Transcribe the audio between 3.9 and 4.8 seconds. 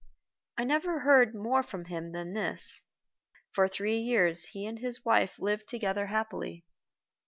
years he and